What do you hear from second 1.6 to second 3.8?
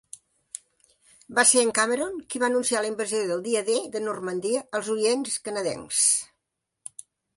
en Cameron qui va anunciar la invasió del Dia D